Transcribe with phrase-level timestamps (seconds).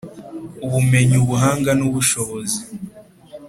[0.65, 2.59] Ubumenyi ubuhanga n ubushobozi